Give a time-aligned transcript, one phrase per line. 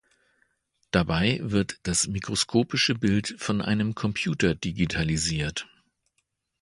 [0.89, 5.67] Dabei wird das mikroskopische Bild von einem Computer digitalisiert.